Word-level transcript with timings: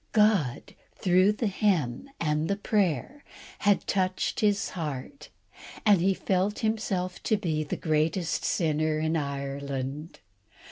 God, 0.13 0.73
through 0.95 1.33
the 1.33 1.45
hymn 1.45 2.09
and 2.19 2.47
the 2.47 2.55
prayer, 2.55 3.23
had 3.59 3.85
touched 3.85 4.39
his 4.39 4.69
heart, 4.69 5.29
and 5.85 6.01
he 6.01 6.15
felt 6.15 6.57
himself 6.65 7.21
to 7.21 7.37
be 7.37 7.63
the 7.63 7.77
greatest 7.77 8.43
sinner 8.43 8.97
in 8.97 9.15
Ireland. 9.15 10.19